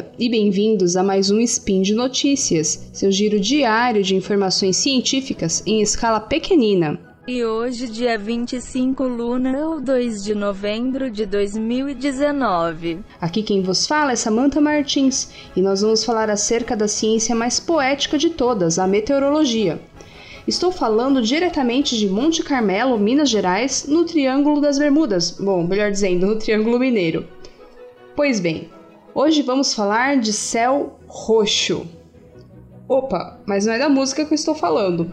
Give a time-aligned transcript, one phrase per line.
[0.00, 5.62] dia e bem-vindos a mais um Spin de Notícias, seu giro diário de informações científicas
[5.66, 6.98] em escala pequenina.
[7.28, 13.00] E hoje, dia 25 Luna, ou 2 de novembro de 2019.
[13.20, 17.60] Aqui quem vos fala é Samantha Martins e nós vamos falar acerca da ciência mais
[17.60, 19.78] poética de todas, a meteorologia.
[20.48, 25.32] Estou falando diretamente de Monte Carmelo, Minas Gerais, no Triângulo das Bermudas.
[25.38, 27.26] Bom, melhor dizendo, no Triângulo Mineiro.
[28.16, 28.68] Pois bem,
[29.14, 31.86] hoje vamos falar de céu roxo.
[32.88, 35.12] Opa, mas não é da música que eu estou falando.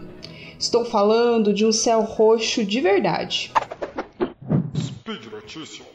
[0.58, 3.52] Estou falando de um céu roxo de verdade.
[4.76, 5.86] Speed Notícias.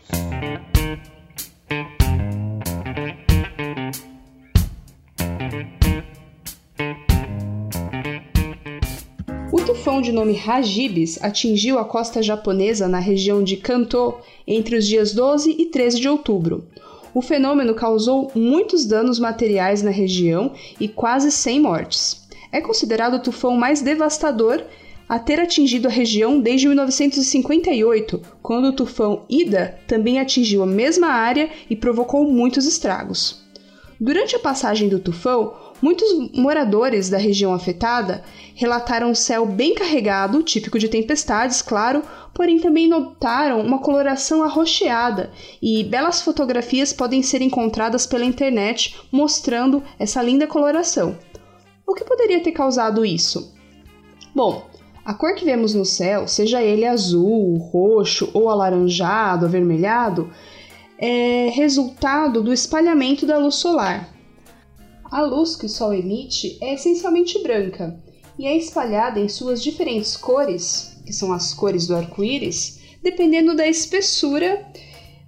[9.51, 14.15] O tufão de nome Hagibis atingiu a costa japonesa na região de Kanto
[14.48, 16.65] entre os dias 12 e 13 de outubro.
[17.13, 22.27] O fenômeno causou muitos danos materiais na região e quase 100 mortes.
[22.51, 24.63] É considerado o tufão mais devastador
[25.07, 31.07] a ter atingido a região desde 1958, quando o tufão Ida também atingiu a mesma
[31.07, 33.43] área e provocou muitos estragos.
[33.99, 35.53] Durante a passagem do tufão,
[35.84, 38.23] muitos moradores da região afetada
[38.55, 42.01] relataram um céu bem carregado, típico de tempestades, claro,
[42.34, 45.29] porém também notaram uma coloração arroxeada
[45.62, 51.17] e belas fotografias podem ser encontradas pela internet mostrando essa linda coloração.
[51.85, 53.53] O que poderia ter causado isso?
[54.34, 54.65] Bom,
[55.03, 60.31] a cor que vemos no céu, seja ele azul, roxo ou alaranjado, avermelhado,
[60.97, 64.12] é resultado do espalhamento da luz solar.
[65.13, 67.95] A luz que o Sol emite é essencialmente branca
[68.35, 73.67] e é espalhada em suas diferentes cores, que são as cores do arco-íris, dependendo da
[73.67, 74.66] espessura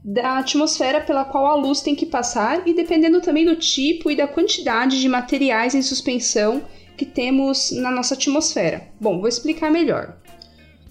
[0.03, 4.15] da atmosfera pela qual a luz tem que passar e dependendo também do tipo e
[4.15, 6.63] da quantidade de materiais em suspensão
[6.97, 8.87] que temos na nossa atmosfera.
[8.99, 10.17] Bom, vou explicar melhor.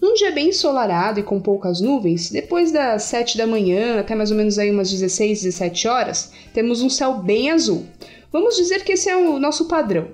[0.00, 4.30] Num dia bem ensolarado e com poucas nuvens, depois das 7 da manhã até mais
[4.30, 7.86] ou menos aí umas 16, 17 horas, temos um céu bem azul.
[8.34, 10.08] Vamos dizer que esse é o nosso padrão.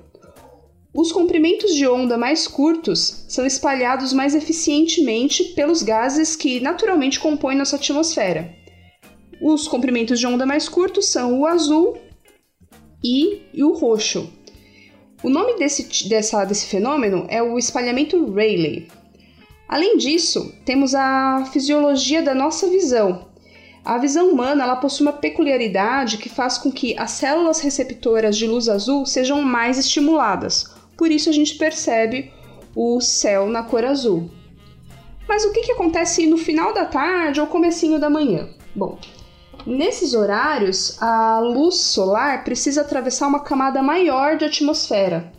[0.92, 7.56] Os comprimentos de onda mais curtos são espalhados mais eficientemente pelos gases que naturalmente compõem
[7.56, 8.54] nossa atmosfera.
[9.40, 11.96] Os comprimentos de onda mais curtos são o azul
[13.02, 14.30] e, e o roxo.
[15.24, 18.86] O nome desse, dessa, desse fenômeno é o espalhamento Rayleigh.
[19.66, 23.29] Além disso, temos a fisiologia da nossa visão,
[23.84, 28.46] a visão humana ela possui uma peculiaridade que faz com que as células receptoras de
[28.46, 30.66] luz azul sejam mais estimuladas.
[30.96, 32.32] Por isso a gente percebe
[32.74, 34.30] o céu na cor azul.
[35.26, 38.48] Mas o que, que acontece no final da tarde ou comecinho da manhã?
[38.74, 38.98] Bom,
[39.64, 45.32] nesses horários a luz solar precisa atravessar uma camada maior de atmosfera.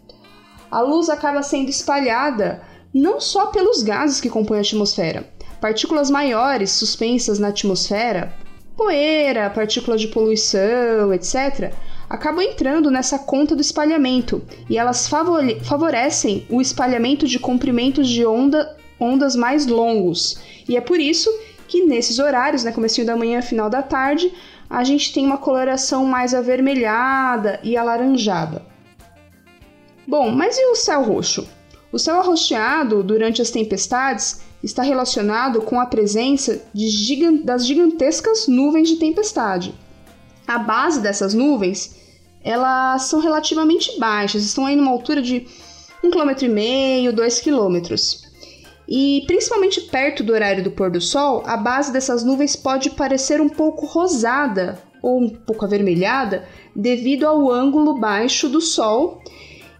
[0.71, 2.63] A luz acaba sendo espalhada
[2.93, 5.29] não só pelos gases que compõem a atmosfera,
[5.61, 8.33] Partículas maiores suspensas na atmosfera,
[8.75, 11.71] poeira, partículas de poluição, etc.,
[12.09, 18.75] acabam entrando nessa conta do espalhamento e elas favorecem o espalhamento de comprimentos de onda,
[18.99, 20.41] ondas mais longos.
[20.67, 21.29] E é por isso
[21.67, 24.33] que nesses horários, né, comecinho da manhã, final da tarde,
[24.67, 28.65] a gente tem uma coloração mais avermelhada e alaranjada.
[30.07, 31.47] Bom, mas e o céu roxo?
[31.91, 38.87] O céu arroxeado durante as tempestades está relacionado com a presença gigant das gigantescas nuvens
[38.87, 39.73] de tempestade.
[40.47, 41.99] A base dessas nuvens
[42.43, 45.45] elas são relativamente baixas, estão aí numa altura de
[46.03, 47.95] 1,5 km, 2 km.
[48.87, 53.39] E principalmente perto do horário do pôr do sol, a base dessas nuvens pode parecer
[53.39, 59.21] um pouco rosada ou um pouco avermelhada devido ao ângulo baixo do sol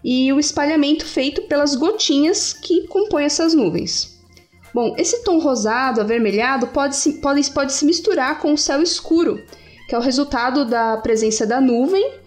[0.04, 4.20] e o espalhamento feito pelas gotinhas que compõem essas nuvens.
[4.74, 9.40] Bom, esse tom rosado, avermelhado, pode se, pode, pode se misturar com o céu escuro,
[9.88, 12.22] que é o resultado da presença da nuvem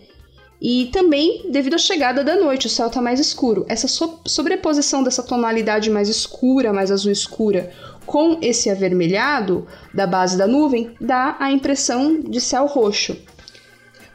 [0.61, 3.65] e também devido à chegada da noite, o céu está mais escuro.
[3.67, 7.71] Essa so sobreposição dessa tonalidade mais escura, mais azul escura,
[8.05, 13.17] com esse avermelhado da base da nuvem, dá a impressão de céu roxo.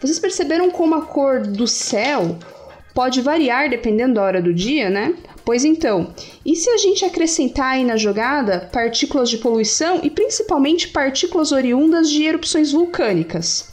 [0.01, 2.39] Vocês perceberam como a cor do céu
[2.95, 5.15] pode variar dependendo da hora do dia, né?
[5.45, 6.15] Pois então,
[6.45, 12.11] e se a gente acrescentar aí na jogada partículas de poluição e principalmente partículas oriundas
[12.11, 13.73] de erupções vulcânicas?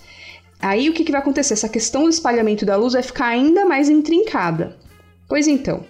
[0.60, 1.54] Aí o que, que vai acontecer?
[1.54, 4.76] Essa questão do espalhamento da luz vai ficar ainda mais intrincada.
[5.28, 5.86] Pois então,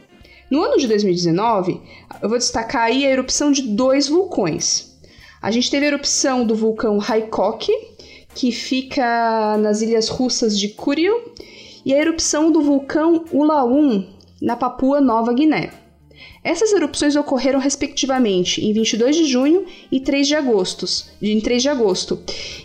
[0.49, 1.79] no ano de 2019,
[2.21, 4.97] eu vou destacar aí a erupção de dois vulcões.
[5.41, 7.71] A gente teve a erupção do vulcão Haikok,
[8.33, 11.33] que fica nas ilhas russas de Kuril,
[11.87, 14.05] e a erupção do vulcão Ulaum,
[14.41, 15.71] na Papua Nova Guiné.
[16.43, 20.85] Essas erupções ocorreram respectivamente em 22 de junho e 3 de agosto,
[21.21, 22.19] em 3 de agosto.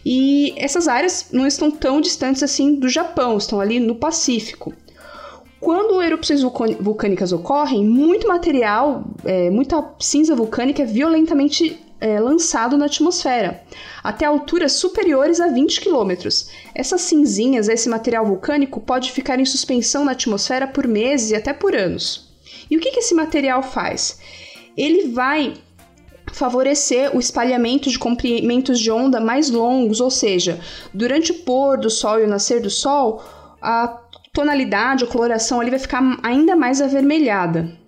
[0.05, 4.75] E essas áreas não estão tão distantes assim do Japão, estão ali no Pacífico.
[5.61, 6.43] Quando erupções
[6.81, 13.63] vulcânicas ocorrem, muito material, é, muita cinza vulcânica é violentamente é, lançado na atmosfera,
[14.03, 16.51] até alturas superiores a 20 quilômetros.
[16.75, 21.53] Essas cinzinhas, esse material vulcânico, pode ficar em suspensão na atmosfera por meses e até
[21.53, 22.29] por anos.
[22.69, 24.19] E o que, que esse material faz?
[24.77, 25.55] Ele vai
[26.33, 30.59] favorecer o espalhamento de comprimentos de onda mais longos, ou seja,
[30.93, 33.23] durante o pôr do sol e o nascer do sol,
[33.61, 34.01] a
[34.33, 37.81] tonalidade, a coloração ali vai ficar ainda mais avermelhada.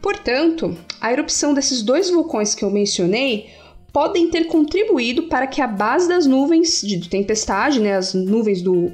[0.00, 3.50] Portanto, a erupção desses dois vulcões que eu mencionei
[3.92, 8.92] podem ter contribuído para que a base das nuvens de tempestade, né, as nuvens do,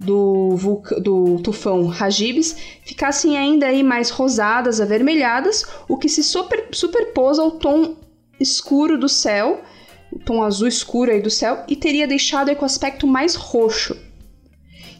[0.00, 0.56] do,
[1.02, 7.52] do tufão Rajibes, ficassem ainda aí mais rosadas, avermelhadas, o que se super, superpôs ao
[7.52, 7.96] tom
[8.40, 9.60] escuro do céu,
[10.10, 13.96] o tom azul escuro aí do céu, e teria deixado aí com aspecto mais roxo.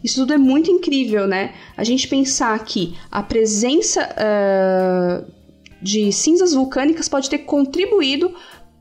[0.05, 1.55] Isso tudo é muito incrível, né?
[1.77, 5.38] A gente pensar que a presença uh,
[5.81, 8.35] de cinzas vulcânicas pode ter contribuído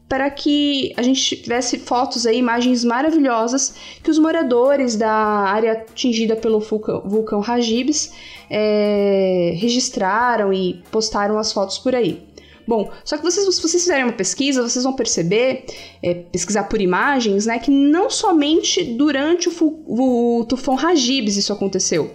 [0.08, 6.36] para que a gente tivesse fotos aí, imagens maravilhosas que os moradores da área atingida
[6.36, 8.14] pelo vulcão, vulcão Rajibes
[8.50, 12.26] é, registraram e postaram as fotos por aí.
[12.66, 15.66] Bom, só que vocês, se vocês fizerem uma pesquisa, vocês vão perceber,
[16.04, 19.54] é, pesquisar por imagens, né, que não somente durante o,
[19.88, 22.14] o tufão Rajibes isso aconteceu.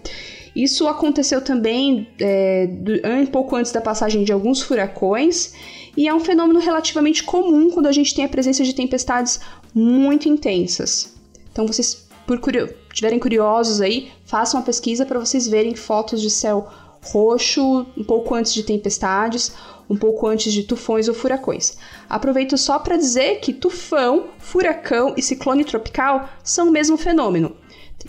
[0.55, 2.69] Isso aconteceu também é,
[3.23, 5.55] um pouco antes da passagem de alguns furacões
[5.97, 9.41] e é um fenômeno relativamente comum quando a gente tem a presença de tempestades
[9.75, 11.15] muito intensas.
[11.51, 12.39] Então, vocês, por
[12.91, 16.69] estiverem curiosos aí, façam uma pesquisa para vocês verem fotos de céu
[17.03, 19.53] roxo um pouco antes de tempestades
[19.93, 21.77] um pouco antes de tufões ou furacões.
[22.09, 27.55] Aproveito só para dizer que tufão, furacão e ciclone tropical são o mesmo fenômeno.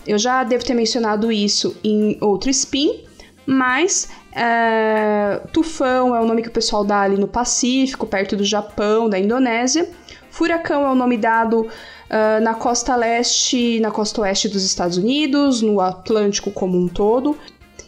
[0.06, 3.04] Eu já devo ter mencionado isso em outro spin,
[3.46, 8.44] mas é, tufão é o nome que o pessoal dá ali no Pacífico, perto do
[8.44, 9.88] Japão, da Indonésia.
[10.30, 15.62] Furacão é o nome dado uh, na costa leste, na costa oeste dos Estados Unidos,
[15.62, 17.36] no Atlântico como um todo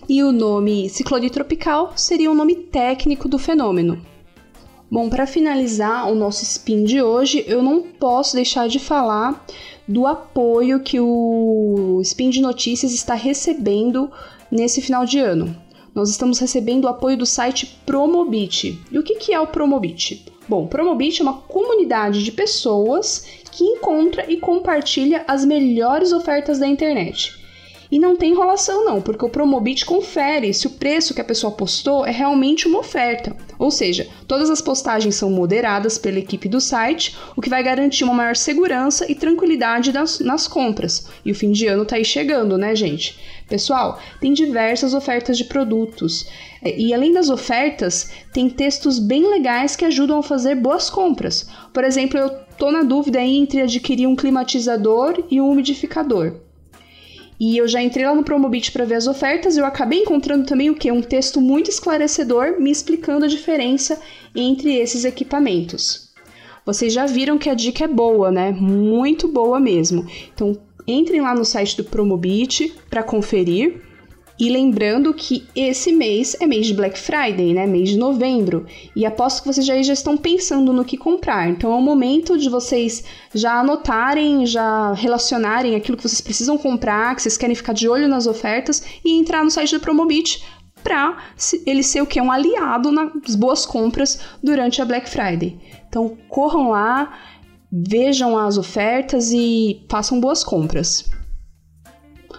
[0.08, 4.00] e o nome ciclone tropical seria o nome técnico do fenômeno.
[4.90, 9.44] Bom, para finalizar o nosso spin de hoje, eu não posso deixar de falar
[9.86, 14.10] do apoio que o Spin de Notícias está recebendo
[14.50, 15.56] nesse final de ano.
[15.94, 18.78] Nós estamos recebendo o apoio do site Promobit.
[18.90, 20.26] E o que é o Promobit?
[20.48, 26.66] Bom, Promobit é uma comunidade de pessoas que encontra e compartilha as melhores ofertas da
[26.66, 27.45] internet.
[27.90, 31.52] E não tem enrolação não, porque o Promobit confere se o preço que a pessoa
[31.52, 33.36] postou é realmente uma oferta.
[33.58, 38.04] Ou seja, todas as postagens são moderadas pela equipe do site, o que vai garantir
[38.04, 41.08] uma maior segurança e tranquilidade nas, nas compras.
[41.24, 43.18] E o fim de ano tá aí chegando, né, gente?
[43.48, 46.28] Pessoal, tem diversas ofertas de produtos.
[46.62, 51.48] É, e além das ofertas, tem textos bem legais que ajudam a fazer boas compras.
[51.72, 56.45] Por exemplo, eu tô na dúvida entre adquirir um climatizador e um umidificador.
[57.38, 60.46] E eu já entrei lá no Promobit para ver as ofertas e eu acabei encontrando
[60.46, 60.90] também o que?
[60.90, 64.00] Um texto muito esclarecedor me explicando a diferença
[64.34, 66.06] entre esses equipamentos.
[66.64, 68.50] Vocês já viram que a dica é boa, né?
[68.50, 70.06] Muito boa mesmo.
[70.34, 73.82] Então, entrem lá no site do Promobit para conferir.
[74.38, 77.66] E lembrando que esse mês é mês de Black Friday, né?
[77.66, 78.66] Mês de novembro.
[78.94, 81.48] E aposto que vocês já, já estão pensando no que comprar.
[81.48, 83.02] Então é o momento de vocês
[83.34, 88.08] já anotarem, já relacionarem aquilo que vocês precisam comprar, que vocês querem ficar de olho
[88.08, 90.44] nas ofertas e entrar no site do Promobit
[90.82, 91.16] para
[91.66, 92.20] ele ser o que?
[92.20, 95.58] Um aliado nas boas compras durante a Black Friday.
[95.88, 97.12] Então corram lá,
[97.72, 101.10] vejam as ofertas e façam boas compras.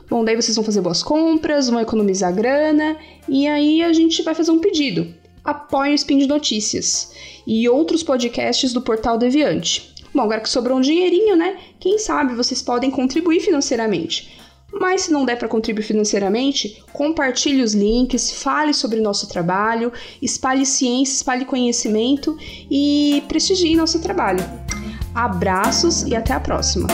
[0.10, 2.98] Bom, daí vocês vão fazer boas compras, vão economizar grana
[3.28, 5.14] e aí a gente vai fazer um pedido.
[5.44, 7.14] Apoie o Spin de Notícias
[7.46, 9.94] e outros podcasts do Portal Deviante.
[10.14, 11.58] Bom, agora que sobrou um dinheirinho, né?
[11.80, 14.38] Quem sabe vocês podem contribuir financeiramente.
[14.72, 20.66] Mas se não der para contribuir financeiramente, compartilhe os links, fale sobre nosso trabalho, espalhe
[20.66, 22.38] ciência, espalhe conhecimento
[22.70, 24.44] e prestigie nosso trabalho.
[25.14, 26.88] Abraços e até a próxima!